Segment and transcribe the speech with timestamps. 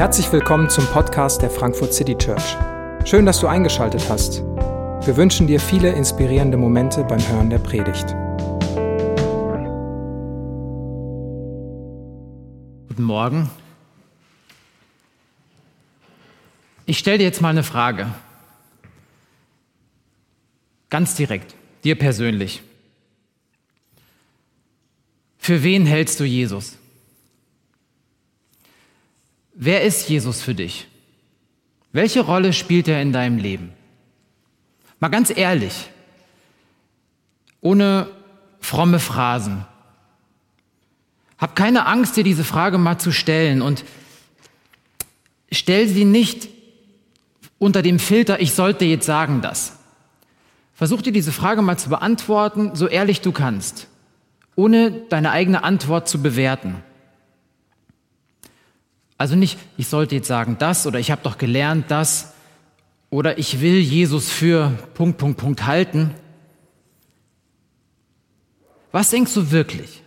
[0.00, 2.56] Herzlich willkommen zum Podcast der Frankfurt City Church.
[3.04, 4.38] Schön, dass du eingeschaltet hast.
[4.38, 8.06] Wir wünschen dir viele inspirierende Momente beim Hören der Predigt.
[12.88, 13.50] Guten Morgen.
[16.86, 18.06] Ich stelle dir jetzt mal eine Frage.
[20.88, 21.54] Ganz direkt,
[21.84, 22.62] dir persönlich.
[25.36, 26.79] Für wen hältst du Jesus?
[29.62, 30.88] Wer ist Jesus für dich?
[31.92, 33.74] Welche Rolle spielt er in deinem Leben?
[35.00, 35.90] Mal ganz ehrlich,
[37.60, 38.08] ohne
[38.60, 39.66] fromme Phrasen.
[41.36, 43.84] Hab keine Angst, dir diese Frage mal zu stellen und
[45.52, 46.48] stell sie nicht
[47.58, 49.78] unter dem Filter, ich sollte jetzt sagen das.
[50.72, 53.88] Versuch dir diese Frage mal zu beantworten, so ehrlich du kannst,
[54.56, 56.82] ohne deine eigene Antwort zu bewerten.
[59.20, 62.32] Also nicht, ich sollte jetzt sagen das oder ich habe doch gelernt das
[63.10, 66.14] oder ich will Jesus für Punkt, Punkt, Punkt halten.
[68.92, 70.02] Was denkst du wirklich?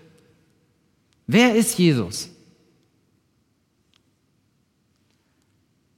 [1.28, 2.31] Wer ist Jesus?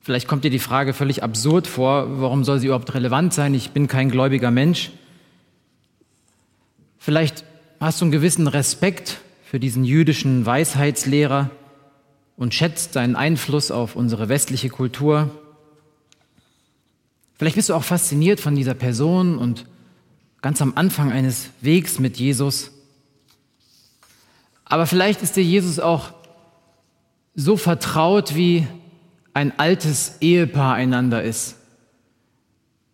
[0.02, 3.53] Vielleicht kommt dir die Frage völlig absurd vor, warum soll sie überhaupt relevant sein?
[3.53, 4.91] Ich bin kein gläubiger Mensch.
[6.97, 7.45] Vielleicht
[7.79, 11.50] hast du einen gewissen Respekt für diesen jüdischen Weisheitslehrer,
[12.38, 15.30] und schätzt seinen Einfluss auf unsere westliche Kultur.
[17.38, 19.66] Vielleicht bist du auch fasziniert von dieser Person und
[20.41, 22.72] ganz am Anfang eines Wegs mit Jesus.
[24.63, 26.13] Aber vielleicht ist dir Jesus auch
[27.36, 28.67] so vertraut, wie
[29.33, 31.58] ein altes Ehepaar einander ist.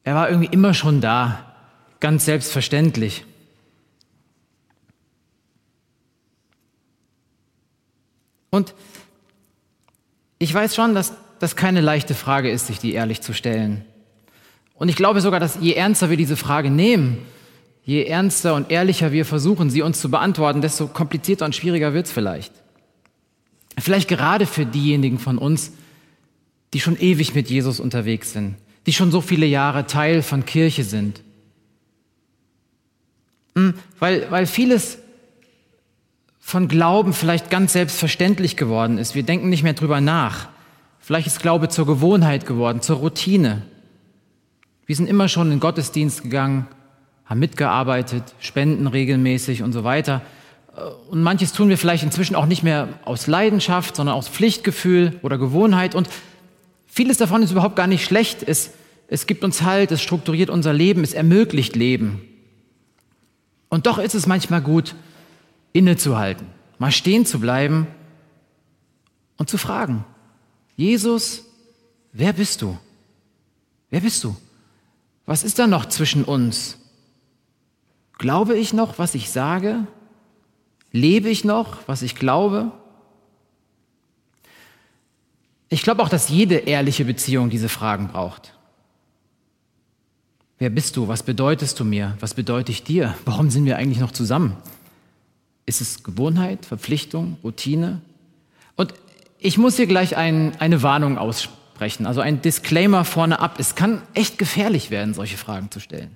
[0.03, 1.53] Er war irgendwie immer schon da,
[1.99, 3.25] ganz selbstverständlich.
[8.49, 8.73] Und
[10.41, 13.85] ich weiß schon, dass das keine leichte Frage ist, sich die ehrlich zu stellen.
[14.73, 17.19] Und ich glaube sogar, dass je ernster wir diese Frage nehmen,
[17.83, 22.07] je ernster und ehrlicher wir versuchen, sie uns zu beantworten, desto komplizierter und schwieriger wird
[22.07, 22.51] es vielleicht.
[23.77, 25.73] Vielleicht gerade für diejenigen von uns,
[26.73, 28.55] die schon ewig mit Jesus unterwegs sind,
[28.87, 31.21] die schon so viele Jahre Teil von Kirche sind.
[33.55, 34.97] Hm, weil, weil vieles
[36.41, 39.15] von Glauben vielleicht ganz selbstverständlich geworden ist.
[39.15, 40.49] Wir denken nicht mehr drüber nach.
[40.99, 43.61] Vielleicht ist Glaube zur Gewohnheit geworden, zur Routine.
[44.85, 46.67] Wir sind immer schon in Gottesdienst gegangen,
[47.25, 50.21] haben mitgearbeitet, spenden regelmäßig und so weiter.
[51.09, 55.37] Und manches tun wir vielleicht inzwischen auch nicht mehr aus Leidenschaft, sondern aus Pflichtgefühl oder
[55.37, 55.95] Gewohnheit.
[55.95, 56.09] Und
[56.87, 58.43] vieles davon ist überhaupt gar nicht schlecht.
[58.45, 58.71] Es,
[59.07, 62.21] es gibt uns Halt, es strukturiert unser Leben, es ermöglicht Leben.
[63.69, 64.95] Und doch ist es manchmal gut,
[65.73, 66.47] innezuhalten,
[66.79, 67.87] mal stehen zu bleiben
[69.37, 70.05] und zu fragen,
[70.75, 71.43] Jesus,
[72.11, 72.77] wer bist du?
[73.89, 74.35] Wer bist du?
[75.25, 76.77] Was ist da noch zwischen uns?
[78.17, 79.87] Glaube ich noch, was ich sage?
[80.91, 82.71] Lebe ich noch, was ich glaube?
[85.69, 88.53] Ich glaube auch, dass jede ehrliche Beziehung diese Fragen braucht.
[90.59, 91.07] Wer bist du?
[91.07, 92.17] Was bedeutest du mir?
[92.19, 93.15] Was bedeute ich dir?
[93.25, 94.57] Warum sind wir eigentlich noch zusammen?
[95.71, 98.01] Ist es Gewohnheit, Verpflichtung, Routine?
[98.75, 98.93] Und
[99.39, 103.55] ich muss hier gleich ein, eine Warnung aussprechen, also ein Disclaimer vorne ab.
[103.57, 106.13] Es kann echt gefährlich werden, solche Fragen zu stellen.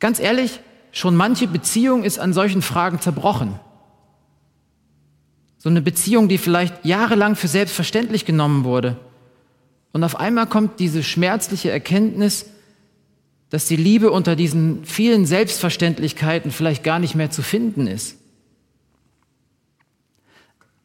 [0.00, 0.60] Ganz ehrlich,
[0.92, 3.58] schon manche Beziehung ist an solchen Fragen zerbrochen.
[5.56, 8.98] So eine Beziehung, die vielleicht jahrelang für selbstverständlich genommen wurde.
[9.92, 12.50] Und auf einmal kommt diese schmerzliche Erkenntnis,
[13.50, 18.16] dass die Liebe unter diesen vielen Selbstverständlichkeiten vielleicht gar nicht mehr zu finden ist.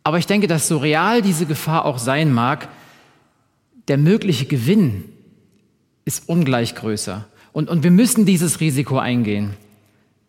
[0.04, 2.70] Aber ich denke, dass so real diese Gefahr auch sein mag,
[3.88, 5.06] der mögliche Gewinn
[6.06, 7.26] ist ungleich größer.
[7.52, 9.54] Und, und wir müssen dieses Risiko eingehen.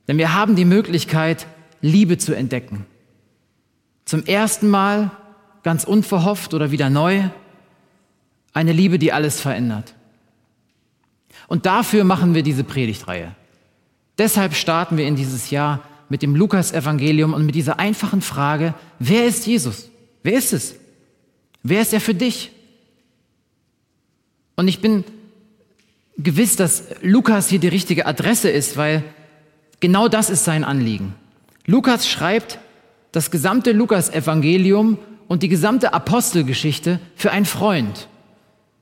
[0.06, 1.47] Denn wir haben die Möglichkeit,
[1.81, 2.87] Liebe zu entdecken.
[4.05, 5.10] Zum ersten Mal,
[5.63, 7.28] ganz unverhofft oder wieder neu,
[8.53, 9.95] eine Liebe, die alles verändert.
[11.46, 13.34] Und dafür machen wir diese Predigtreihe.
[14.18, 19.26] Deshalb starten wir in dieses Jahr mit dem Lukas-Evangelium und mit dieser einfachen Frage, wer
[19.26, 19.91] ist Jesus?
[20.22, 20.76] Wer ist es?
[21.62, 22.52] Wer ist er für dich?
[24.56, 25.04] Und ich bin
[26.16, 29.02] gewiss, dass Lukas hier die richtige Adresse ist, weil
[29.80, 31.14] genau das ist sein Anliegen.
[31.66, 32.58] Lukas schreibt
[33.12, 34.98] das gesamte Lukas-Evangelium
[35.28, 38.08] und die gesamte Apostelgeschichte für einen Freund,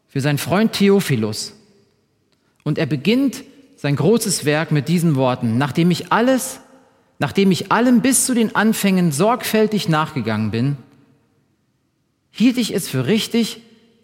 [0.09, 1.55] für seinen Freund Theophilus.
[2.65, 3.45] Und er beginnt
[3.77, 6.61] sein großes Werk mit diesen Worten, nachdem ich alles,
[7.19, 10.77] nachdem ich allem bis zu den Anfängen sorgfältig nachgegangen bin,
[12.31, 13.63] hielt ich es für richtig,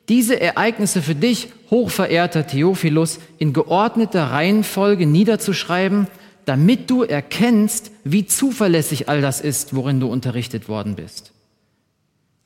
[0.09, 6.07] diese Ereignisse für dich, hochverehrter Theophilus, in geordneter Reihenfolge niederzuschreiben,
[6.45, 11.33] damit du erkennst, wie zuverlässig all das ist, worin du unterrichtet worden bist.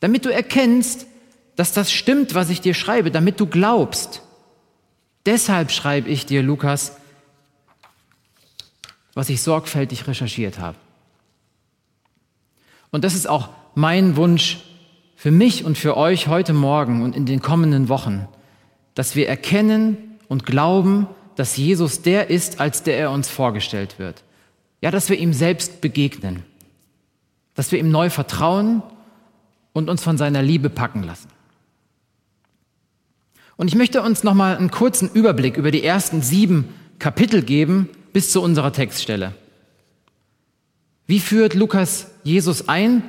[0.01, 1.07] Damit du erkennst,
[1.55, 4.23] dass das stimmt, was ich dir schreibe, damit du glaubst.
[5.27, 6.97] Deshalb schreibe ich dir, Lukas,
[9.15, 10.77] was ich sorgfältig recherchiert habe.
[12.91, 14.59] Und das ist auch mein Wunsch
[15.17, 18.27] für mich und für euch heute Morgen und in den kommenden Wochen,
[18.95, 24.23] dass wir erkennen und glauben, dass Jesus der ist, als der er uns vorgestellt wird.
[24.81, 26.43] Ja, dass wir ihm selbst begegnen,
[27.55, 28.83] dass wir ihm neu vertrauen
[29.73, 31.29] und uns von seiner Liebe packen lassen.
[33.57, 36.69] Und ich möchte uns noch mal einen kurzen Überblick über die ersten sieben
[36.99, 39.35] Kapitel geben bis zu unserer Textstelle.
[41.07, 43.03] Wie führt Lukas Jesus ein?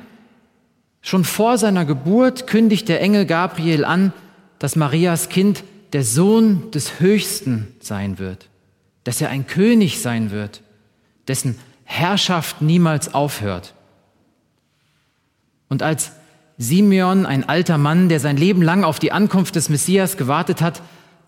[1.00, 4.12] Schon vor seiner Geburt kündigt der Engel Gabriel an,
[4.58, 8.48] dass Marias Kind der Sohn des Höchsten sein wird,
[9.04, 10.62] dass er ein König sein wird,
[11.28, 13.74] dessen Herrschaft niemals aufhört.
[15.68, 16.12] Und als
[16.58, 20.82] Simeon, ein alter Mann, der sein Leben lang auf die Ankunft des Messias gewartet hat,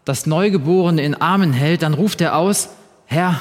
[0.05, 2.70] das Neugeborene in Armen hält, dann ruft er aus,
[3.06, 3.40] Herr,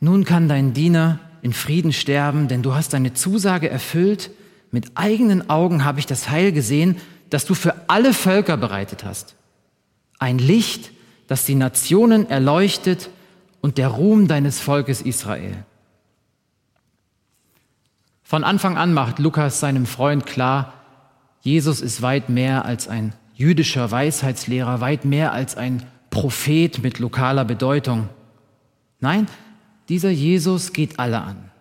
[0.00, 4.30] nun kann dein Diener in Frieden sterben, denn du hast deine Zusage erfüllt.
[4.72, 6.96] Mit eigenen Augen habe ich das Heil gesehen,
[7.30, 9.36] das du für alle Völker bereitet hast.
[10.18, 10.90] Ein Licht,
[11.28, 13.10] das die Nationen erleuchtet
[13.60, 15.64] und der Ruhm deines Volkes Israel.
[18.22, 20.72] Von Anfang an macht Lukas seinem Freund klar,
[21.46, 27.44] Jesus ist weit mehr als ein jüdischer Weisheitslehrer, weit mehr als ein Prophet mit lokaler
[27.44, 28.08] Bedeutung.
[28.98, 29.28] Nein,
[29.88, 31.52] dieser Jesus geht alle an.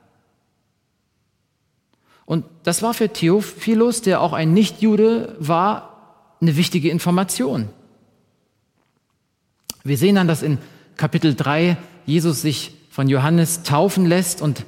[2.25, 7.69] Und das war für Theophilus, der auch ein Nichtjude war, eine wichtige Information.
[9.83, 10.57] Wir sehen dann, dass in
[10.97, 11.77] Kapitel 3
[12.07, 14.65] Jesus sich von Johannes taufen lässt und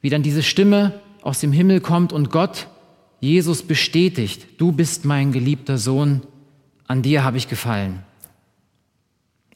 [0.00, 2.68] wie dann diese Stimme aus dem Himmel kommt und Gott
[3.20, 6.22] Jesus bestätigt, du bist mein geliebter Sohn,
[6.86, 8.02] an dir habe ich gefallen.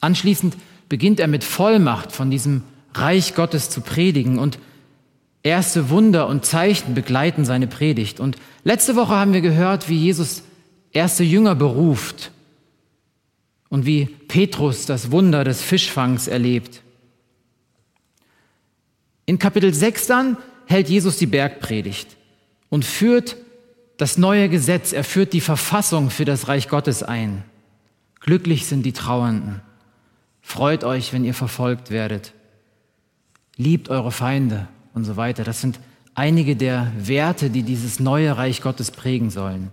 [0.01, 0.57] Anschließend
[0.89, 2.63] beginnt er mit Vollmacht von diesem
[2.93, 4.59] Reich Gottes zu predigen und
[5.43, 8.19] erste Wunder und Zeichen begleiten seine Predigt.
[8.19, 10.43] Und letzte Woche haben wir gehört, wie Jesus
[10.91, 12.31] erste Jünger beruft
[13.69, 16.81] und wie Petrus das Wunder des Fischfangs erlebt.
[19.25, 22.15] In Kapitel 6 dann hält Jesus die Bergpredigt
[22.69, 23.37] und führt
[24.03, 27.43] das neue Gesetz, er führt die Verfassung für das Reich Gottes ein.
[28.19, 29.61] Glücklich sind die Trauernden.
[30.41, 32.33] Freut euch, wenn ihr verfolgt werdet
[33.57, 35.43] liebt eure Feinde und so weiter.
[35.43, 35.79] Das sind
[36.15, 39.69] einige der Werte, die dieses neue Reich Gottes prägen sollen.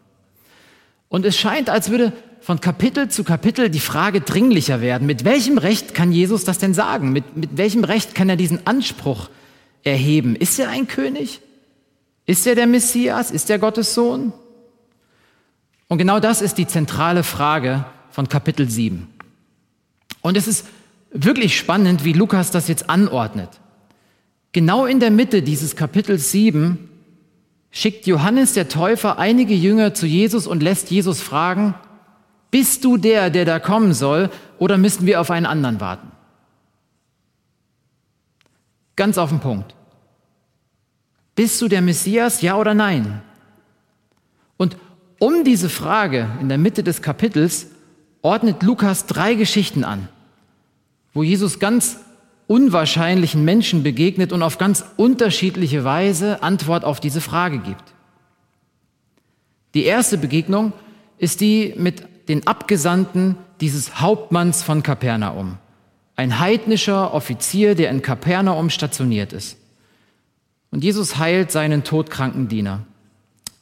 [1.09, 5.07] Und es scheint, als würde von Kapitel zu Kapitel die Frage dringlicher werden.
[5.07, 7.13] Mit welchem Recht kann Jesus das denn sagen?
[7.13, 9.29] Mit, mit welchem Recht kann er diesen Anspruch
[9.83, 10.37] erheben?
[10.37, 11.41] Ist er ein König?
[12.31, 13.33] Ist er der Messias?
[13.33, 14.33] Ist er Gottes Sohn?
[15.89, 19.09] Und genau das ist die zentrale Frage von Kapitel 7.
[20.21, 20.65] Und es ist
[21.11, 23.49] wirklich spannend, wie Lukas das jetzt anordnet.
[24.53, 26.89] Genau in der Mitte dieses Kapitels 7
[27.73, 31.75] schickt Johannes der Täufer einige Jünger zu Jesus und lässt Jesus fragen,
[32.53, 36.13] bist du der, der da kommen soll, oder müssen wir auf einen anderen warten?
[38.95, 39.75] Ganz auf den Punkt.
[41.35, 43.23] Bist du der Messias, ja oder nein?
[44.57, 44.77] Und
[45.19, 47.69] um diese Frage in der Mitte des Kapitels
[48.23, 50.09] ordnet Lukas drei Geschichten an,
[51.15, 51.99] wo Jesus ganz
[52.47, 57.85] unwahrscheinlichen Menschen begegnet und auf ganz unterschiedliche Weise Antwort auf diese Frage gibt.
[59.75, 60.73] Die erste Begegnung
[61.19, 65.59] ist die mit den Abgesandten dieses Hauptmanns von Kapernaum,
[66.17, 69.60] ein heidnischer Offizier, der in Kapernaum stationiert ist.
[70.71, 72.87] Und Jesus heilt seinen todkranken Diener.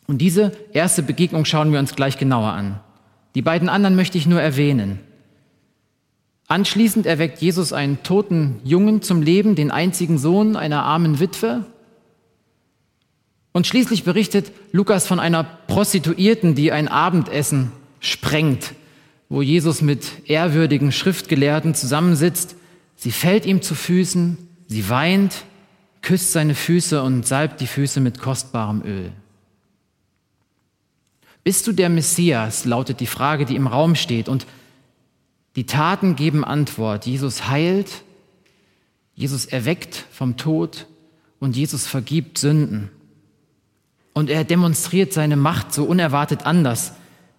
[0.06, 2.80] Und diese erste Begegnung schauen wir uns gleich genauer an.
[3.34, 5.00] Die beiden anderen möchte ich nur erwähnen.
[6.48, 11.66] Anschließend erweckt Jesus einen toten Jungen zum Leben, den einzigen Sohn einer armen Witwe.
[13.52, 18.72] Und schließlich berichtet Lukas von einer Prostituierten, die ein Abendessen sprengt,
[19.28, 22.56] wo Jesus mit ehrwürdigen Schriftgelehrten zusammensitzt.
[22.96, 24.38] Sie fällt ihm zu Füßen,
[24.68, 25.44] sie weint,
[26.02, 29.12] küsst seine Füße und salbt die Füße mit kostbarem Öl.
[31.44, 34.28] Bist du der Messias, lautet die Frage, die im Raum steht.
[34.28, 34.46] Und
[35.56, 37.06] die Taten geben Antwort.
[37.06, 38.02] Jesus heilt,
[39.14, 40.86] Jesus erweckt vom Tod
[41.40, 42.90] und Jesus vergibt Sünden.
[44.12, 46.92] Und er demonstriert seine Macht so unerwartet anders,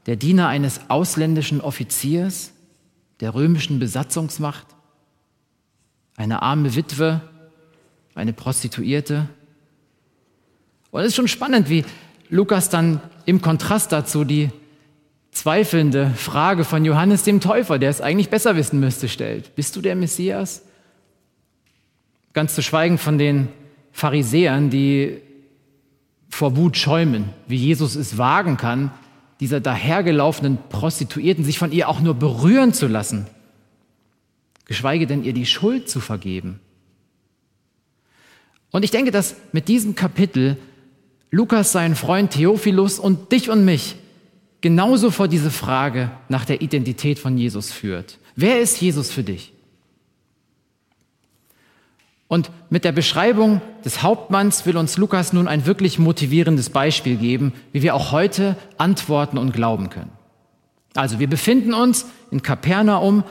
[0.06, 2.52] der Diener eines ausländischen Offiziers
[3.20, 4.66] der römischen Besatzungsmacht,
[6.16, 7.22] eine arme Witwe,
[8.20, 9.28] eine Prostituierte.
[10.92, 11.86] Und es ist schon spannend, wie
[12.30, 14.50] Lukas dann im Kontrast dazu die
[15.32, 19.56] zweifelnde Frage von Johannes dem Täufer, der es eigentlich besser wissen müsste, stellt.
[19.56, 20.64] Bist du der Messias?
[22.34, 23.48] Ganz zu schweigen von den
[23.92, 25.22] Pharisäern, die
[26.30, 28.92] vor Wut schäumen, wie Jesus es wagen kann,
[29.40, 33.28] dieser dahergelaufenen Prostituierten sich von ihr auch nur berühren zu lassen,
[34.66, 36.60] geschweige denn ihr die Schuld zu vergeben.
[38.72, 40.58] Und ich denke, dass mit diesem Kapitel
[41.32, 43.96] Lukas seinen Freund Theophilus und dich und mich
[44.62, 48.18] genauso vor diese Frage nach der Identität von Jesus führt.
[48.36, 49.54] Wer ist Jesus für dich?
[52.28, 57.54] Und mit der Beschreibung des Hauptmanns will uns Lukas nun ein wirklich motivierendes Beispiel geben,
[57.72, 60.12] wie wir auch heute antworten und glauben können.
[60.94, 63.24] Also wir befinden uns in Kapernaum,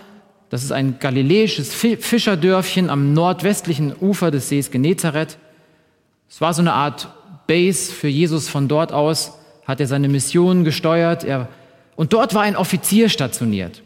[0.50, 5.36] das ist ein galiläisches Fischerdörfchen am nordwestlichen Ufer des Sees Genezareth.
[6.30, 7.08] Es war so eine Art
[7.46, 8.48] Base für Jesus.
[8.48, 9.32] Von dort aus
[9.66, 11.24] hat er seine Mission gesteuert.
[11.24, 11.48] Er,
[11.96, 13.82] und dort war ein Offizier stationiert.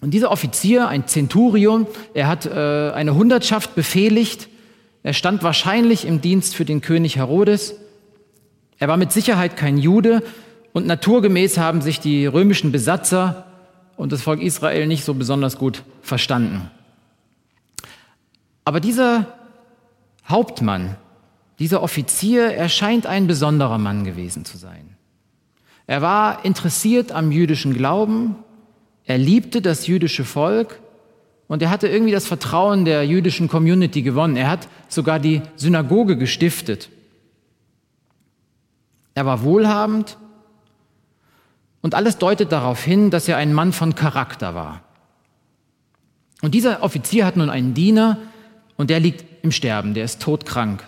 [0.00, 4.48] Und dieser Offizier, ein Zenturion, er hat äh, eine Hundertschaft befehligt.
[5.02, 7.74] Er stand wahrscheinlich im Dienst für den König Herodes.
[8.78, 10.22] Er war mit Sicherheit kein Jude
[10.72, 13.47] und naturgemäß haben sich die römischen Besatzer
[13.98, 16.70] und das Volk Israel nicht so besonders gut verstanden.
[18.64, 19.26] Aber dieser
[20.26, 20.96] Hauptmann,
[21.58, 24.96] dieser Offizier, er scheint ein besonderer Mann gewesen zu sein.
[25.86, 28.36] Er war interessiert am jüdischen Glauben,
[29.04, 30.80] er liebte das jüdische Volk
[31.48, 34.36] und er hatte irgendwie das Vertrauen der jüdischen Community gewonnen.
[34.36, 36.90] Er hat sogar die Synagoge gestiftet.
[39.14, 40.18] Er war wohlhabend
[41.82, 44.82] und alles deutet darauf hin, dass er ein Mann von Charakter war.
[46.42, 48.18] Und dieser Offizier hat nun einen Diener
[48.76, 50.84] und der liegt im Sterben, der ist todkrank.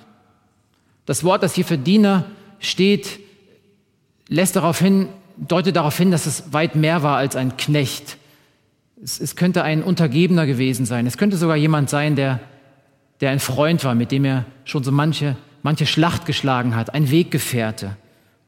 [1.07, 2.25] Das Wort, das hier für Diener
[2.61, 3.19] steht,
[4.29, 8.17] lässt darauf hin, deutet darauf hin, dass es weit mehr war als ein Knecht.
[9.03, 11.07] Es, es könnte ein Untergebener gewesen sein.
[11.07, 12.41] Es könnte sogar jemand sein, der,
[13.21, 17.11] der ein Freund war, mit dem er schon so manche, manche Schlacht geschlagen hat, ein
[17.11, 17.97] Weggefährte.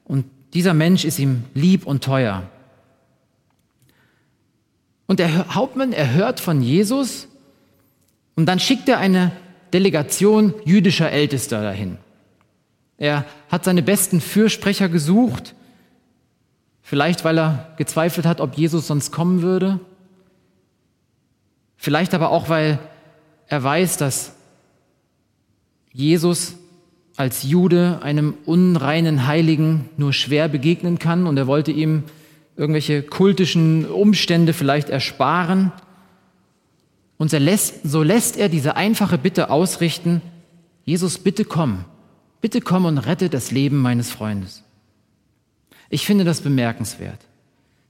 [0.05, 2.43] Und dieser Mensch ist ihm lieb und teuer.
[5.07, 7.27] Und der Hauptmann, er hört von Jesus
[8.35, 9.31] und dann schickt er eine
[9.73, 11.97] Delegation jüdischer Ältester dahin.
[12.97, 15.55] Er hat seine besten Fürsprecher gesucht
[16.85, 19.79] Vielleicht, weil er gezweifelt hat, ob Jesus sonst kommen würde.
[21.77, 22.77] Vielleicht aber auch, weil
[23.47, 24.33] er weiß, dass
[25.93, 26.55] Jesus
[27.15, 32.03] als Jude einem unreinen Heiligen nur schwer begegnen kann und er wollte ihm
[32.55, 35.71] irgendwelche kultischen Umstände vielleicht ersparen.
[37.17, 40.21] Und so lässt, er diese einfache Bitte ausrichten,
[40.85, 41.85] Jesus, bitte komm,
[42.41, 44.63] bitte komm und rette das Leben meines Freundes.
[45.89, 47.19] Ich finde das bemerkenswert.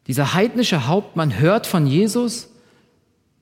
[0.08, 2.50] Dieser heidnische Hauptmann hört von Jesus,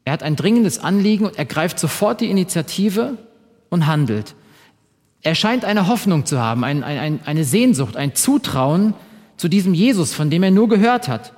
[0.05, 3.17] er hat ein dringendes Anliegen und ergreift sofort die Initiative
[3.69, 4.35] und handelt.
[5.21, 8.93] Er scheint eine Hoffnung zu haben, ein, ein, eine Sehnsucht, ein Zutrauen
[9.37, 11.33] zu diesem Jesus, von dem er nur gehört hat.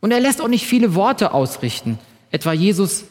[0.00, 1.98] Und er lässt auch nicht viele Worte ausrichten.
[2.30, 3.04] Etwa Jesus,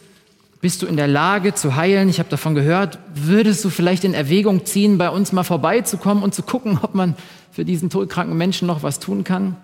[0.62, 2.08] bist du in der Lage zu heilen?
[2.08, 3.00] Ich habe davon gehört.
[3.15, 7.15] Würdest du vielleicht in Erwägung ziehen, bei uns mal vorbeizukommen und zu gucken, ob man
[7.51, 9.58] für diesen todkranken Menschen noch was tun kann?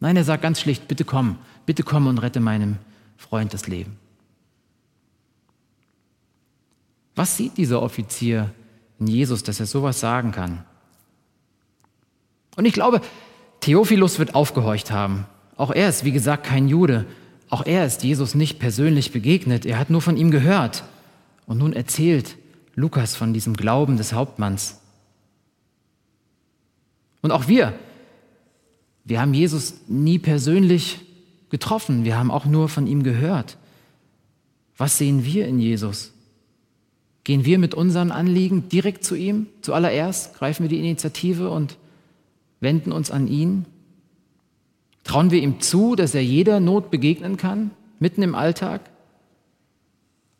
[0.00, 2.76] Nein, er sagt ganz schlicht, bitte komm, bitte komm und rette meinem
[3.16, 3.96] Freund das Leben.
[7.18, 8.54] Was sieht dieser Offizier
[9.00, 10.64] in Jesus, dass er sowas sagen kann?
[12.54, 13.00] Und ich glaube,
[13.58, 15.26] Theophilus wird aufgehorcht haben.
[15.56, 17.06] Auch er ist, wie gesagt, kein Jude.
[17.50, 20.84] Auch er ist Jesus nicht persönlich begegnet, er hat nur von ihm gehört.
[21.44, 22.36] Und nun erzählt
[22.76, 24.78] Lukas von diesem Glauben des Hauptmanns.
[27.20, 27.76] Und auch wir,
[29.02, 31.00] wir haben Jesus nie persönlich
[31.50, 33.58] getroffen, wir haben auch nur von ihm gehört.
[34.76, 36.12] Was sehen wir in Jesus?
[37.28, 39.48] Gehen wir mit unseren Anliegen direkt zu ihm?
[39.60, 41.76] Zuallererst greifen wir die Initiative und
[42.60, 43.66] wenden uns an ihn?
[45.04, 48.80] Trauen wir ihm zu, dass er jeder Not begegnen kann, mitten im Alltag?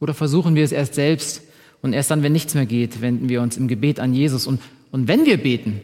[0.01, 1.43] Oder versuchen wir es erst selbst
[1.83, 4.47] und erst dann, wenn nichts mehr geht, wenden wir uns im Gebet an Jesus?
[4.47, 4.59] Und,
[4.91, 5.83] und wenn wir beten,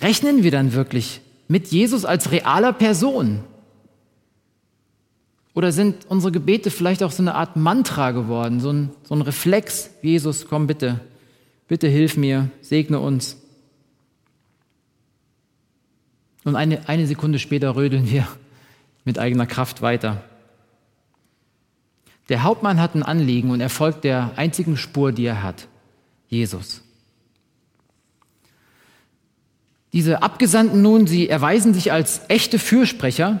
[0.00, 3.44] rechnen wir dann wirklich mit Jesus als realer Person?
[5.54, 9.22] Oder sind unsere Gebete vielleicht auch so eine Art Mantra geworden, so ein, so ein
[9.22, 9.90] Reflex?
[10.00, 11.00] Jesus, komm bitte,
[11.68, 13.36] bitte hilf mir, segne uns.
[16.44, 18.26] Und eine, eine Sekunde später rödeln wir
[19.04, 20.24] mit eigener Kraft weiter.
[22.30, 25.68] Der Hauptmann hat ein Anliegen und er folgt der einzigen Spur, die er hat,
[26.28, 26.82] Jesus.
[29.92, 33.40] Diese Abgesandten nun, sie erweisen sich als echte Fürsprecher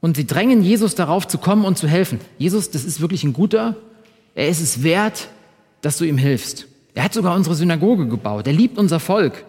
[0.00, 2.20] und sie drängen Jesus darauf zu kommen und zu helfen.
[2.38, 3.76] Jesus, das ist wirklich ein guter,
[4.34, 5.28] er ist es wert,
[5.80, 6.66] dass du ihm hilfst.
[6.94, 9.44] Er hat sogar unsere Synagoge gebaut, er liebt unser Volk.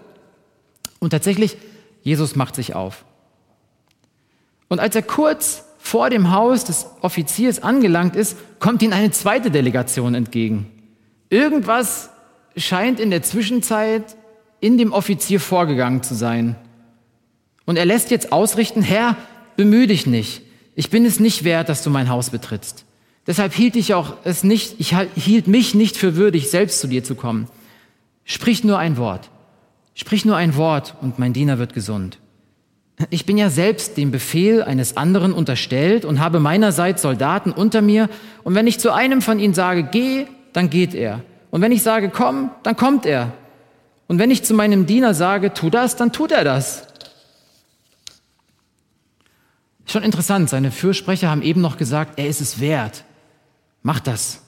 [1.00, 1.58] Und tatsächlich,
[2.04, 3.06] Jesus macht sich auf.
[4.68, 9.51] Und als er kurz vor dem Haus des Offiziers angelangt ist, kommt ihm eine zweite
[9.51, 10.70] Delegation entgegen.
[11.30, 12.10] Irgendwas
[12.58, 14.18] scheint in der Zwischenzeit
[14.60, 16.56] in dem Offizier vorgegangen zu sein.
[17.66, 19.16] Und er lässt jetzt ausrichten, Herr,
[19.57, 20.43] bemühe dich nicht.
[20.75, 22.85] Ich bin es nicht wert, dass du mein Haus betrittst.
[23.25, 27.03] Deshalb hielt ich auch es nicht, ich hielt mich nicht für würdig, selbst zu dir
[27.03, 27.49] zu kommen.
[28.23, 29.29] Sprich nur ein Wort.
[29.95, 32.19] Sprich nur ein Wort und mein Diener wird gesund.
[33.09, 38.09] Ich bin ja selbst dem Befehl eines anderen unterstellt und habe meinerseits Soldaten unter mir.
[38.43, 41.21] Und wenn ich zu einem von ihnen sage, geh, dann geht er.
[41.51, 43.33] Und wenn ich sage, komm, dann kommt er.
[44.07, 46.87] Und wenn ich zu meinem Diener sage, tu das, dann tut er das.
[49.89, 53.06] Schon interessant, seine Fürsprecher haben eben noch gesagt, er ist es wert.
[53.84, 54.41] Mach das.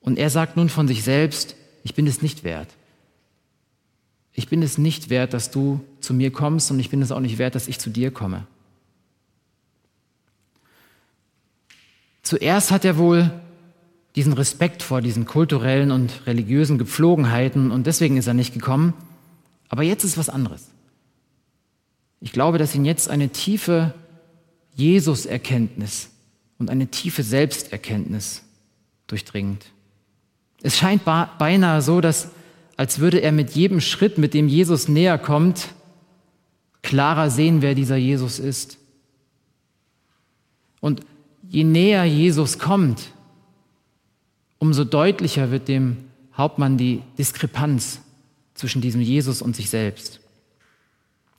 [0.00, 2.68] Und er sagt nun von sich selbst, ich bin es nicht wert.
[4.32, 7.20] Ich bin es nicht wert, dass du zu mir kommst und ich bin es auch
[7.20, 8.46] nicht wert, dass ich zu dir komme.
[12.22, 13.30] Zuerst hat er wohl
[14.16, 18.94] diesen Respekt vor diesen kulturellen und religiösen Gepflogenheiten und deswegen ist er nicht gekommen.
[19.68, 20.68] Aber jetzt ist was anderes.
[22.22, 23.92] Ich glaube, dass ihn jetzt eine tiefe
[24.74, 26.08] Jesus-Erkenntnis
[26.58, 28.42] und eine tiefe Selbsterkenntnis
[29.08, 29.66] durchdringt.
[30.62, 32.30] Es scheint beinahe so, dass
[32.76, 35.68] als würde er mit jedem Schritt, mit dem Jesus näher kommt,
[36.82, 38.78] klarer sehen, wer dieser Jesus ist.
[40.80, 41.00] Und
[41.48, 43.10] je näher Jesus kommt,
[44.58, 45.96] umso deutlicher wird dem
[46.36, 48.00] Hauptmann die Diskrepanz
[48.54, 50.21] zwischen diesem Jesus und sich selbst.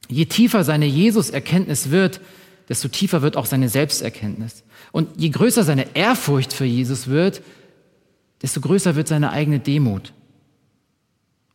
[0.09, 2.21] Je tiefer seine Jesus-Erkenntnis wird,
[2.69, 4.63] desto tiefer wird auch seine Selbsterkenntnis.
[4.91, 7.41] Und je größer seine Ehrfurcht für Jesus wird,
[8.41, 10.13] desto größer wird seine eigene Demut.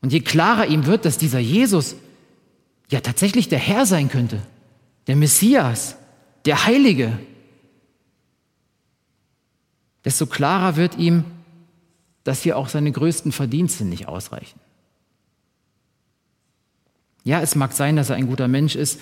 [0.00, 1.96] Und je klarer ihm wird, dass dieser Jesus
[2.90, 4.40] ja tatsächlich der Herr sein könnte,
[5.06, 5.96] der Messias,
[6.44, 7.18] der Heilige,
[10.04, 11.24] desto klarer wird ihm,
[12.24, 14.60] dass hier auch seine größten Verdienste nicht ausreichen.
[17.24, 19.00] Ja, es mag sein, dass er ein guter Mensch ist.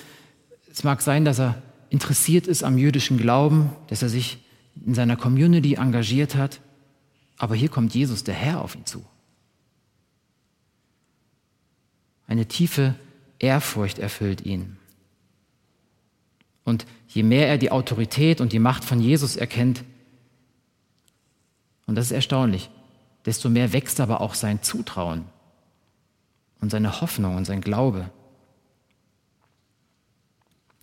[0.71, 4.39] Es mag sein, dass er interessiert ist am jüdischen Glauben, dass er sich
[4.85, 6.61] in seiner Community engagiert hat.
[7.39, 9.05] Aber hier kommt Jesus, der Herr, auf ihn zu.
[12.27, 12.95] Eine tiefe
[13.39, 14.77] Ehrfurcht erfüllt ihn.
[16.65, 19.85] Und je mehr er die Autorität und die Macht von Jesus erkennt,
[21.87, 22.69] und das ist erstaunlich,
[23.27, 25.25] desto mehr wächst aber auch sein Zutrauen
[26.61, 28.11] und seine Hoffnung und sein Glaube.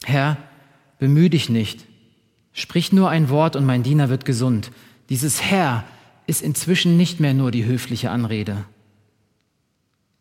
[0.04, 0.38] Herr,
[1.00, 1.86] bemühe dich nicht,
[2.52, 4.72] sprich nur ein Wort und mein Diener wird gesund.
[5.10, 5.84] Dieses Herr
[6.28, 8.66] ist inzwischen nicht mehr nur die höfliche Anrede.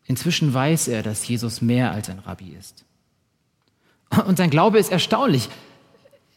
[0.05, 2.85] Inzwischen weiß er, dass Jesus mehr als ein Rabbi ist.
[4.27, 5.49] Und sein Glaube ist erstaunlich.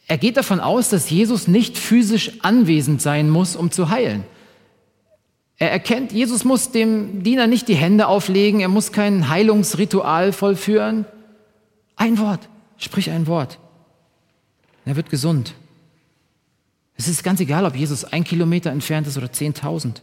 [0.07, 4.23] Er geht davon aus, dass Jesus nicht physisch anwesend sein muss, um zu heilen.
[5.57, 11.05] Er erkennt, Jesus muss dem Diener nicht die Hände auflegen, er muss kein Heilungsritual vollführen.
[11.95, 13.57] Ein Wort, sprich ein Wort.
[14.85, 15.55] Er wird gesund.
[16.95, 20.01] Es ist ganz egal, ob Jesus ein Kilometer entfernt ist oder zehntausend.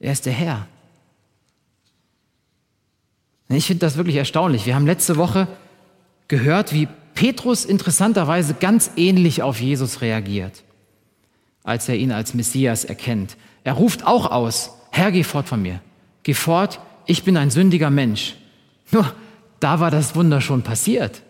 [0.00, 0.66] Er ist der Herr.
[3.48, 4.66] Ich finde das wirklich erstaunlich.
[4.66, 5.46] Wir haben letzte Woche
[6.28, 10.64] gehört, wie Petrus interessanterweise ganz ähnlich auf Jesus reagiert,
[11.62, 13.36] als er ihn als Messias erkennt.
[13.64, 15.80] Er ruft auch aus, Herr, geh fort von mir.
[16.22, 18.36] Geh fort, ich bin ein sündiger Mensch.
[18.92, 19.12] Nur,
[19.58, 21.22] da war das Wunder schon passiert.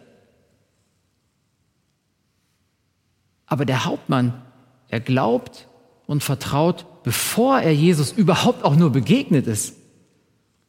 [3.47, 4.43] Aber der Hauptmann,
[4.89, 5.69] er glaubt
[6.07, 9.77] und vertraut, bevor er Jesus überhaupt auch nur begegnet ist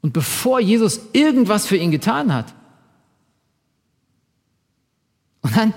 [0.01, 2.53] und bevor Jesus irgendwas für ihn getan hat.
[5.41, 5.73] Und dann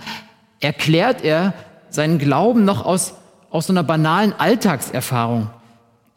[0.60, 1.54] erklärt er
[1.88, 3.14] seinen Glauben noch aus,
[3.50, 5.50] aus so einer banalen Alltagserfahrung.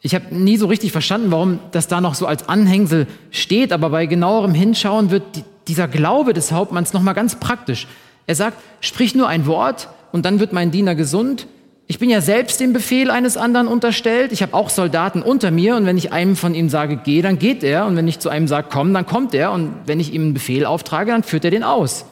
[0.02, 3.92] Ich habe nie so richtig verstanden, warum das da noch so als Anhängsel steht, aber
[3.92, 5.24] bei genauerem Hinschauen wird
[5.68, 7.88] dieser Glaube des Hauptmanns nochmal ganz praktisch.
[8.26, 11.48] Er sagt, sprich nur ein Wort und dann wird mein Diener gesund.
[11.88, 14.32] Ich bin ja selbst dem Befehl eines anderen unterstellt.
[14.32, 17.38] Ich habe auch Soldaten unter mir und wenn ich einem von ihnen sage, geh, dann
[17.38, 17.86] geht er.
[17.86, 19.52] Und wenn ich zu einem sage, komm, dann kommt er.
[19.52, 22.06] Und wenn ich ihm einen Befehl auftrage, dann führt er den aus.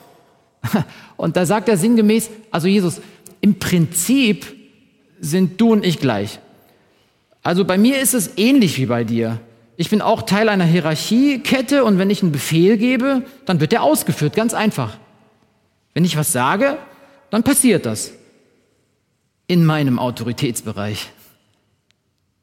[1.18, 3.02] Und da sagt er sinngemäß, also Jesus,
[3.40, 4.46] im Prinzip
[5.22, 6.40] sind du und ich gleich.
[7.44, 9.40] Also bei mir ist es ähnlich wie bei dir.
[9.78, 13.84] Ich bin auch Teil einer Hierarchiekette und wenn ich einen Befehl gebe, dann wird der
[13.84, 14.98] ausgeführt, ganz einfach.
[15.94, 16.78] Wenn ich was sage,
[17.30, 18.12] dann passiert das.
[19.48, 21.10] In meinem Autoritätsbereich,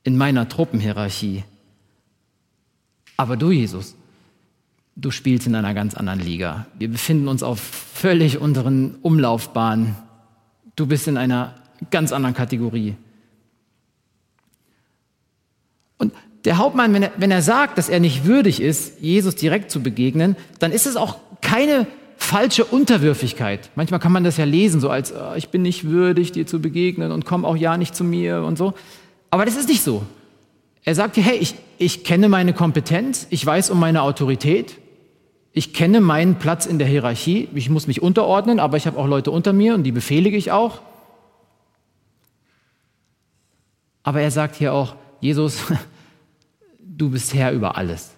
[0.03, 1.45] in meiner Truppenhierarchie.
[3.17, 3.95] Aber du, Jesus,
[4.97, 6.67] du spielst in einer ganz anderen Liga.
[6.79, 9.95] Wir befinden uns auf völlig unteren Umlaufbahnen.
[10.75, 11.55] Du bist in einer
[11.91, 12.97] ganz anderen Kategorie.
[15.99, 16.13] Und
[16.47, 19.83] der Hauptmann, wenn er, wenn er sagt, dass er nicht würdig ist, Jesus direkt zu
[19.83, 23.71] begegnen, dann ist es auch keine falsche Unterwürfigkeit.
[23.75, 26.61] Manchmal kann man das ja lesen, so als, oh, ich bin nicht würdig, dir zu
[26.61, 28.75] begegnen und komm auch ja nicht zu mir und so.
[29.31, 30.05] Aber das ist nicht so.
[30.85, 34.79] Er sagt dir, hey, ich, ich kenne meine Kompetenz, ich weiß um meine Autorität,
[35.53, 39.09] ich kenne meinen Platz in der Hierarchie, ich muss mich unterordnen, aber ich habe auch
[39.09, 40.81] Leute unter mir und die befehlige ich auch.
[44.05, 45.65] Aber er sagt hier auch, Jesus,
[46.97, 48.15] du bist Herr über alles,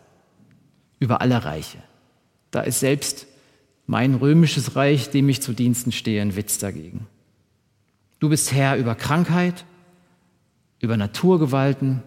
[0.99, 1.79] über alle Reiche.
[2.51, 3.27] Da ist selbst
[3.87, 7.07] mein römisches Reich, dem ich zu Diensten stehe, ein Witz dagegen.
[8.19, 9.65] Du bist Herr über Krankheit,
[10.81, 12.03] über Naturgewalten,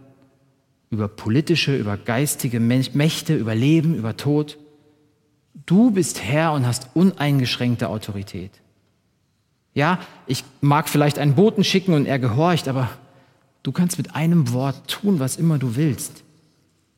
[0.90, 4.58] über politische, über geistige Mächte, über Leben, über Tod.
[5.66, 8.52] Du bist Herr und hast uneingeschränkte Autorität.
[9.74, 12.90] Ja, ich mag vielleicht einen Boten schicken und er gehorcht, aber
[13.64, 16.21] Du kannst mit einem Wort tun, was immer du willst.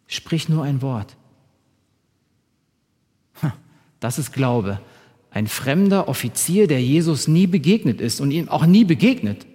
[0.07, 1.15] Sprich nur ein Wort.
[3.99, 4.81] Das ist Glaube.
[5.31, 9.45] Ein fremder Offizier, der Jesus nie begegnet ist und ihm auch nie begegnet,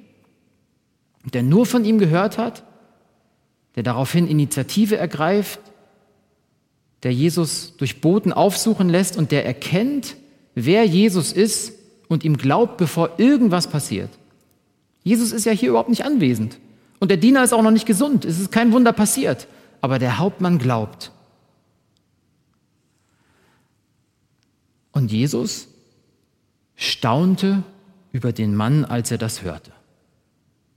[1.33, 2.65] der nur von ihm gehört hat,
[3.77, 5.61] der daraufhin Initiative ergreift,
[7.03, 10.17] der Jesus durch Boten aufsuchen lässt und der erkennt,
[10.55, 11.75] wer Jesus ist
[12.09, 14.11] und ihm glaubt, bevor irgendwas passiert.
[15.05, 16.59] Jesus ist ja hier überhaupt nicht anwesend.
[16.99, 18.25] Und der Diener ist auch noch nicht gesund.
[18.25, 19.47] Es ist kein Wunder passiert.
[19.81, 21.13] Aber der Hauptmann glaubt.
[24.93, 25.69] Und Jesus
[26.75, 27.63] staunte
[28.13, 29.71] über den Mann, als er das hörte.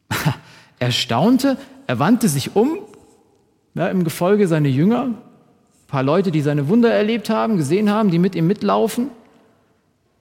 [0.80, 2.78] er staunte, er wandte sich um,
[3.74, 5.18] ja, im Gefolge seine Jünger, ein
[5.88, 9.10] paar Leute, die seine Wunder erlebt haben, gesehen haben, die mit ihm mitlaufen.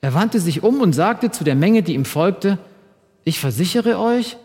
[0.01, 2.59] Er wandte sich um und sagte zu der Menge, die ihm folgte,
[3.25, 4.39] ich versichere euch,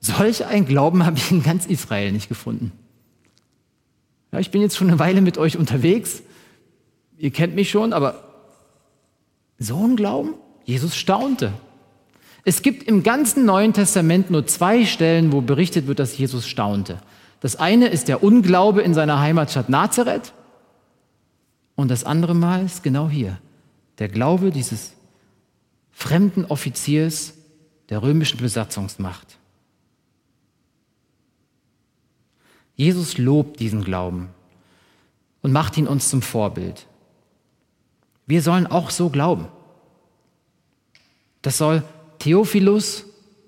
[0.00, 2.72] Solch ein Glauben habe ich in ganz Israel nicht gefunden.
[4.32, 6.22] Ja, ich bin jetzt schon eine Weile mit euch unterwegs.
[7.18, 8.24] Ihr kennt mich schon, aber
[9.58, 10.34] so ein Glauben?
[10.64, 11.52] Jesus staunte.
[12.44, 16.98] Es gibt im ganzen Neuen Testament nur zwei Stellen, wo berichtet wird, dass Jesus staunte.
[17.40, 20.32] Das eine ist der Unglaube in seiner Heimatstadt Nazareth
[21.74, 23.38] und das andere Mal ist genau hier
[23.98, 24.92] der Glaube dieses
[25.92, 27.34] fremden Offiziers
[27.88, 29.38] der römischen Besatzungsmacht.
[32.76, 34.28] Jesus lobt diesen Glauben
[35.42, 36.86] und macht ihn uns zum Vorbild.
[38.26, 39.48] Wir sollen auch so glauben.
[41.42, 41.82] Das soll
[42.18, 43.04] Theophilus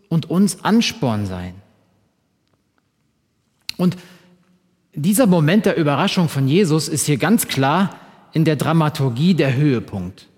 [0.08, 1.54] und uns Ansporn sein.
[3.76, 3.96] Und
[4.94, 7.96] dieser Moment der Überraschung von Jesus ist hier ganz klar
[8.32, 10.28] in der Dramaturgie der Höhepunkt.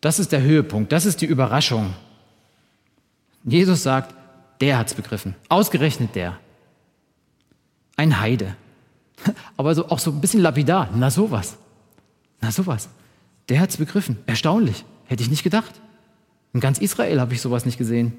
[0.00, 1.94] Das ist der Höhepunkt, das ist die Überraschung.
[3.44, 4.14] Jesus sagt,
[4.60, 6.38] der hat's begriffen, ausgerechnet der
[7.98, 8.56] ein Heide.
[9.58, 10.88] Aber so, auch so ein bisschen lapidar.
[10.94, 11.58] Na sowas.
[12.40, 12.88] Na sowas.
[13.48, 14.18] Der hat's begriffen.
[14.26, 14.84] Erstaunlich.
[15.04, 15.74] Hätte ich nicht gedacht.
[16.52, 18.12] In ganz Israel habe ich sowas nicht gesehen.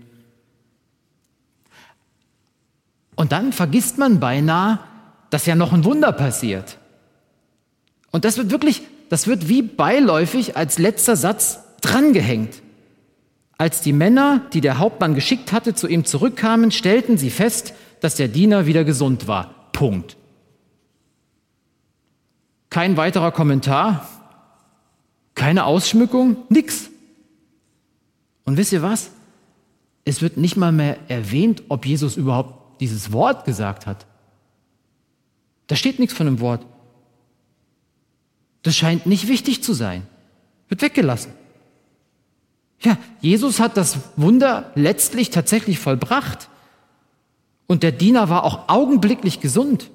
[3.15, 4.79] Und dann vergisst man beinahe,
[5.29, 6.77] dass ja noch ein Wunder passiert.
[8.11, 12.61] Und das wird wirklich, das wird wie beiläufig als letzter Satz drangehängt.
[13.57, 18.15] Als die Männer, die der Hauptmann geschickt hatte, zu ihm zurückkamen, stellten sie fest, dass
[18.15, 19.58] der Diener wieder gesund war.
[19.79, 20.17] Punkt.
[22.69, 24.05] Kein weiterer Kommentar,
[25.35, 26.89] keine Ausschmückung, nix.
[28.43, 29.11] Und wisst ihr was?
[30.03, 34.05] Es wird nicht mal mehr erwähnt, ob Jesus überhaupt dieses Wort gesagt hat.
[35.67, 36.65] Da steht nichts von dem Wort.
[38.63, 40.05] Das scheint nicht wichtig zu sein.
[40.67, 41.31] Wird weggelassen.
[42.81, 46.49] Ja, Jesus hat das Wunder letztlich tatsächlich vollbracht.
[47.69, 49.91] Und der Diener war auch augenblicklich gesund,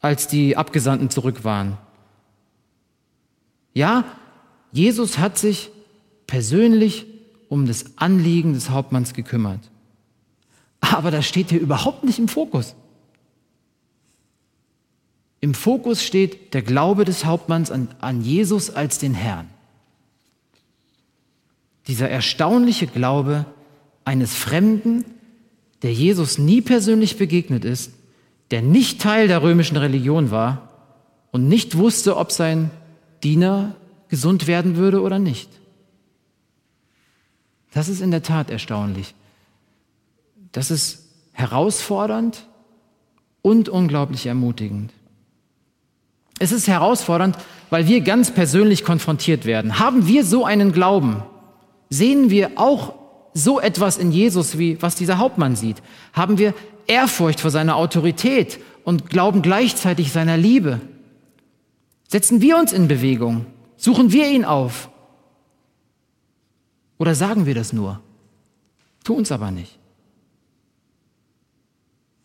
[0.00, 1.78] als die Abgesandten zurück waren.
[3.74, 4.04] Ja,
[4.70, 5.70] Jesus hat sich
[6.28, 7.06] persönlich
[7.48, 9.58] um das Anliegen des Hauptmanns gekümmert.
[10.80, 12.76] Aber das steht hier überhaupt nicht im Fokus.
[15.40, 19.50] Im Fokus steht der Glaube des Hauptmanns an, an Jesus als den Herrn.
[21.88, 23.44] Dieser erstaunliche Glaube
[24.04, 25.04] eines Fremden,
[25.82, 27.92] der Jesus nie persönlich begegnet ist,
[28.50, 30.70] der nicht Teil der römischen Religion war
[31.32, 32.70] und nicht wusste, ob sein
[33.22, 33.74] Diener
[34.08, 35.50] gesund werden würde oder nicht.
[37.72, 39.14] Das ist in der Tat erstaunlich.
[40.52, 42.46] Das ist herausfordernd
[43.42, 44.92] und unglaublich ermutigend.
[46.38, 47.36] Es ist herausfordernd,
[47.70, 49.78] weil wir ganz persönlich konfrontiert werden.
[49.78, 51.22] Haben wir so einen Glauben?
[51.90, 52.94] Sehen wir auch
[53.36, 55.82] so etwas in Jesus, wie was dieser Hauptmann sieht?
[56.12, 56.54] Haben wir
[56.86, 60.80] Ehrfurcht vor seiner Autorität und glauben gleichzeitig seiner Liebe?
[62.08, 63.46] Setzen wir uns in Bewegung?
[63.76, 64.88] Suchen wir ihn auf?
[66.98, 68.00] Oder sagen wir das nur?
[69.04, 69.78] Tun es aber nicht.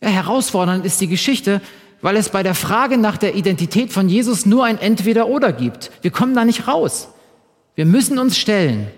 [0.00, 1.60] Ja, herausfordernd ist die Geschichte,
[2.00, 5.92] weil es bei der Frage nach der Identität von Jesus nur ein Entweder-Oder gibt.
[6.00, 7.08] Wir kommen da nicht raus.
[7.74, 8.88] Wir müssen uns stellen.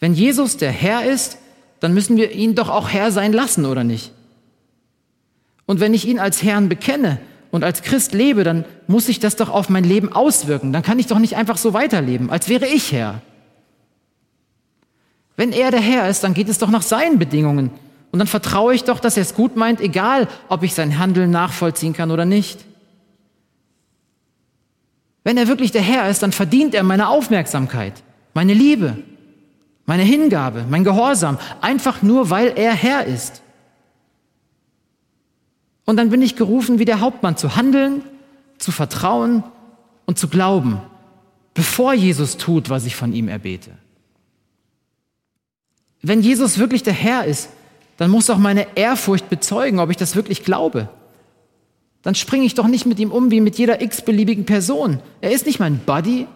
[0.00, 1.38] Wenn Jesus der Herr ist,
[1.80, 4.12] dann müssen wir ihn doch auch Herr sein lassen, oder nicht?
[5.66, 9.36] Und wenn ich ihn als Herrn bekenne und als Christ lebe, dann muss sich das
[9.36, 10.72] doch auf mein Leben auswirken.
[10.72, 13.20] Dann kann ich doch nicht einfach so weiterleben, als wäre ich Herr.
[15.36, 17.70] Wenn er der Herr ist, dann geht es doch nach seinen Bedingungen.
[18.10, 21.30] Und dann vertraue ich doch, dass er es gut meint, egal ob ich sein Handeln
[21.30, 22.64] nachvollziehen kann oder nicht.
[25.22, 27.92] Wenn er wirklich der Herr ist, dann verdient er meine Aufmerksamkeit,
[28.32, 28.96] meine Liebe,
[29.88, 33.40] meine Hingabe, mein Gehorsam, einfach nur, weil er Herr ist.
[35.86, 38.02] Und dann bin ich gerufen, wie der Hauptmann zu handeln,
[38.58, 39.42] zu vertrauen
[40.04, 40.78] und zu glauben,
[41.54, 43.70] bevor Jesus tut, was ich von ihm erbete.
[46.02, 47.48] Wenn Jesus wirklich der Herr ist,
[47.96, 50.90] dann muss auch meine Ehrfurcht bezeugen, ob ich das wirklich glaube.
[52.02, 55.00] Dann springe ich doch nicht mit ihm um wie mit jeder x-beliebigen Person.
[55.22, 56.26] Er ist nicht mein Buddy,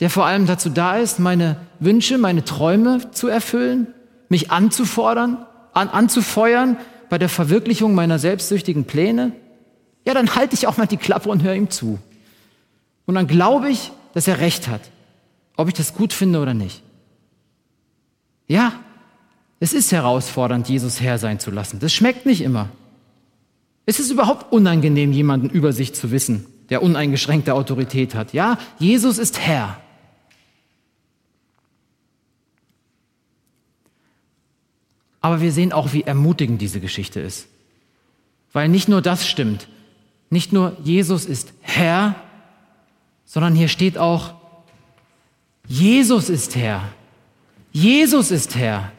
[0.00, 3.88] der vor allem dazu da ist, meine Wünsche, meine Träume zu erfüllen,
[4.28, 6.76] mich anzufordern, an, anzufeuern
[7.08, 9.32] bei der Verwirklichung meiner selbstsüchtigen Pläne,
[10.06, 11.98] ja, dann halte ich auch mal die Klappe und höre ihm zu.
[13.06, 14.82] Und dann glaube ich, dass er recht hat,
[15.56, 16.82] ob ich das gut finde oder nicht.
[18.46, 18.72] Ja,
[19.60, 21.78] es ist herausfordernd, Jesus Herr sein zu lassen.
[21.78, 22.68] Das schmeckt nicht immer.
[23.86, 28.32] Es ist überhaupt unangenehm, jemanden über sich zu wissen, der uneingeschränkte Autorität hat.
[28.32, 29.78] Ja, Jesus ist Herr.
[35.24, 37.46] Aber wir sehen auch, wie ermutigend diese Geschichte ist.
[38.52, 39.68] Weil nicht nur das stimmt.
[40.28, 42.16] Nicht nur Jesus ist Herr,
[43.24, 44.34] sondern hier steht auch,
[45.66, 46.82] Jesus ist Herr.
[47.72, 48.92] Jesus ist Herr.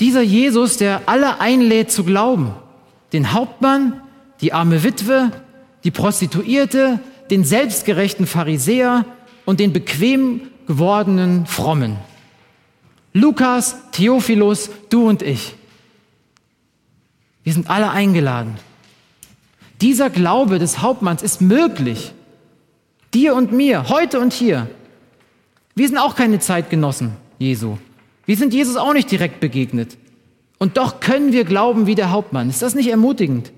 [0.00, 2.52] Dieser Jesus, der alle einlädt zu glauben.
[3.12, 4.00] Den Hauptmann,
[4.40, 5.30] die arme Witwe,
[5.84, 6.98] die Prostituierte,
[7.30, 9.04] den selbstgerechten Pharisäer
[9.44, 11.96] und den bequem gewordenen Frommen.
[13.12, 15.54] Lukas, Theophilus, du und ich.
[17.42, 18.56] Wir sind alle eingeladen.
[19.80, 22.12] Dieser Glaube des Hauptmanns ist möglich.
[23.14, 24.68] Dir und mir, heute und hier.
[25.74, 27.78] Wir sind auch keine Zeitgenossen Jesu.
[28.26, 29.96] Wir sind Jesus auch nicht direkt begegnet.
[30.58, 32.50] Und doch können wir glauben wie der Hauptmann.
[32.50, 33.52] Ist das nicht ermutigend?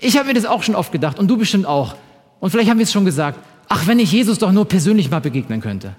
[0.00, 1.96] Ich habe mir das auch schon oft gedacht und du bestimmt auch.
[2.40, 3.38] Und vielleicht haben wir es schon gesagt.
[3.68, 5.96] Ach, wenn ich Jesus doch nur persönlich mal begegnen könnte.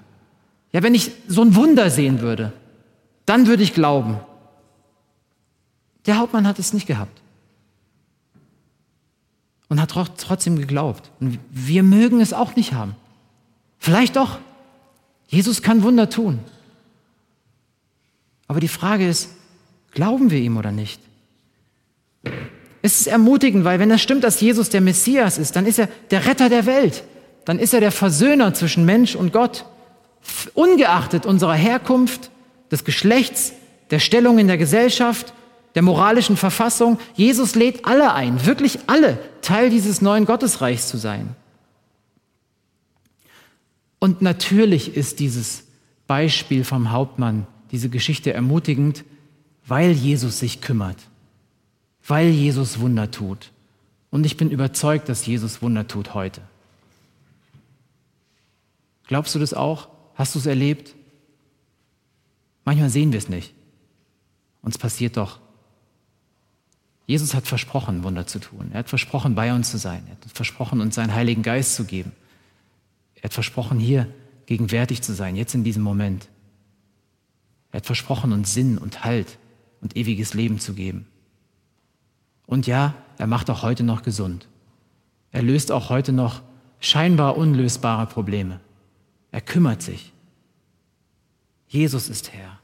[0.72, 2.52] Ja, wenn ich so ein Wunder sehen würde,
[3.24, 4.20] dann würde ich glauben.
[6.06, 7.20] Der Hauptmann hat es nicht gehabt.
[9.68, 11.10] Und hat trotzdem geglaubt.
[11.20, 12.94] Und wir mögen es auch nicht haben.
[13.78, 14.38] Vielleicht doch.
[15.26, 16.38] Jesus kann Wunder tun.
[18.46, 19.30] Aber die Frage ist,
[19.90, 21.00] glauben wir ihm oder nicht?
[22.82, 25.88] Es ist ermutigend, weil wenn es stimmt, dass Jesus der Messias ist, dann ist er
[26.12, 27.02] der Retter der Welt.
[27.44, 29.64] Dann ist er der Versöhner zwischen Mensch und Gott
[30.54, 32.30] ungeachtet unserer Herkunft,
[32.70, 33.52] des Geschlechts,
[33.90, 35.32] der Stellung in der Gesellschaft,
[35.74, 36.98] der moralischen Verfassung.
[37.14, 41.36] Jesus lädt alle ein, wirklich alle, Teil dieses neuen Gottesreichs zu sein.
[43.98, 45.64] Und natürlich ist dieses
[46.06, 49.04] Beispiel vom Hauptmann, diese Geschichte ermutigend,
[49.66, 50.98] weil Jesus sich kümmert,
[52.06, 53.50] weil Jesus Wunder tut.
[54.10, 56.40] Und ich bin überzeugt, dass Jesus Wunder tut heute.
[59.08, 59.88] Glaubst du das auch?
[60.16, 60.94] Hast du es erlebt?
[62.64, 63.54] Manchmal sehen wir es nicht.
[64.62, 65.38] Uns passiert doch.
[67.06, 68.70] Jesus hat versprochen, Wunder zu tun.
[68.72, 70.02] Er hat versprochen, bei uns zu sein.
[70.08, 72.12] Er hat versprochen, uns seinen Heiligen Geist zu geben.
[73.14, 74.08] Er hat versprochen, hier
[74.46, 76.28] gegenwärtig zu sein, jetzt in diesem Moment.
[77.70, 79.38] Er hat versprochen, uns Sinn und Halt
[79.80, 81.06] und ewiges Leben zu geben.
[82.46, 84.48] Und ja, er macht auch heute noch gesund.
[85.30, 86.42] Er löst auch heute noch
[86.80, 88.60] scheinbar unlösbare Probleme.
[89.32, 90.12] Er kümmert sich.
[91.68, 92.60] Jesus ist Herr.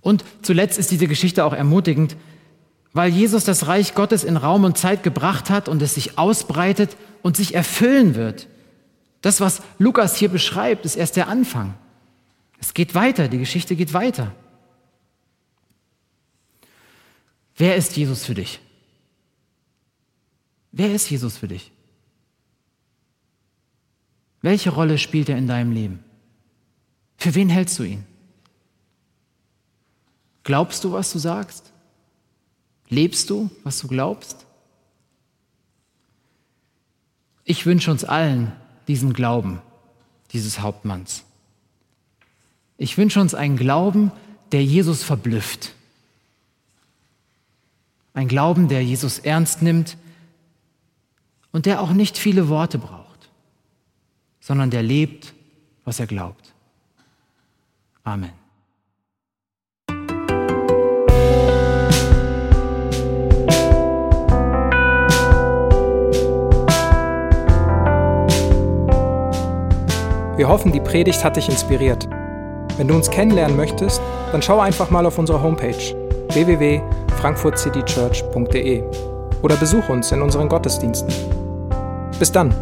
[0.00, 2.16] Und zuletzt ist diese Geschichte auch ermutigend,
[2.92, 6.96] weil Jesus das Reich Gottes in Raum und Zeit gebracht hat und es sich ausbreitet
[7.22, 8.48] und sich erfüllen wird.
[9.20, 11.74] Das, was Lukas hier beschreibt, ist erst der Anfang.
[12.60, 14.34] Es geht weiter, die Geschichte geht weiter.
[17.56, 18.60] Wer ist Jesus für dich?
[20.70, 21.72] Wer ist Jesus für dich?
[24.48, 26.02] Welche Rolle spielt er in deinem Leben?
[27.18, 28.06] Für wen hältst du ihn?
[30.42, 31.70] Glaubst du, was du sagst?
[32.88, 34.46] Lebst du, was du glaubst?
[37.44, 38.50] Ich wünsche uns allen
[38.88, 39.60] diesen Glauben
[40.32, 41.24] dieses Hauptmanns.
[42.78, 44.12] Ich wünsche uns einen Glauben,
[44.52, 45.74] der Jesus verblüfft.
[48.14, 49.98] Ein Glauben, der Jesus ernst nimmt
[51.52, 53.07] und der auch nicht viele Worte braucht,
[54.48, 55.34] sondern der lebt,
[55.84, 56.54] was er glaubt.
[58.02, 58.32] Amen.
[70.36, 72.08] Wir hoffen, die Predigt hat dich inspiriert.
[72.78, 74.00] Wenn du uns kennenlernen möchtest,
[74.32, 75.94] dann schau einfach mal auf unsere Homepage
[76.32, 78.82] www.frankfurtcitychurch.de
[79.42, 81.12] oder besuch uns in unseren Gottesdiensten.
[82.18, 82.54] Bis dann!